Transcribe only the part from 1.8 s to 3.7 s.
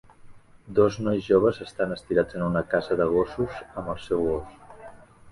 estirats en una casa de gossos